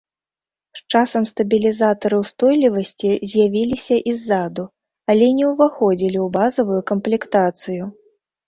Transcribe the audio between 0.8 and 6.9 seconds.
часам стабілізатары ўстойлівасці з'явіліся і ззаду, але не ўваходзілі ў базавую